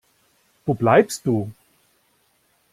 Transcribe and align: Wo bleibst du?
Wo 0.65 0.73
bleibst 0.73 1.27
du? 1.27 1.51